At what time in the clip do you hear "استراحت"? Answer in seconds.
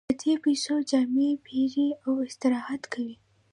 2.27-2.83